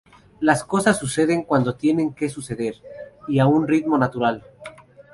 [0.39, 2.73] Las cosas suceden cuando tienen que suceder
[3.27, 4.43] y a un ritmo natural.